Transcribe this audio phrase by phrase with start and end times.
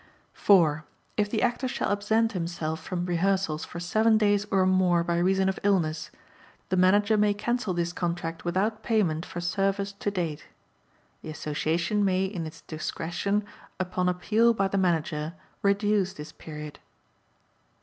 [0.33, 0.83] 4.
[1.15, 5.47] If the Actor shall absent himself from rehearsals for seven days or more by reason
[5.47, 6.09] of illness,
[6.69, 10.47] the Manager may cancel this contract without payment for service to date.
[11.21, 13.45] The Association may, in its discretion,
[13.79, 16.79] upon appeal by the Manager, reduce this period.